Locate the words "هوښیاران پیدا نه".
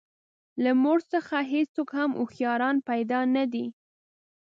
2.19-3.43